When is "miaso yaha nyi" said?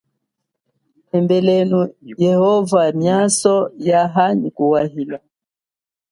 2.99-4.49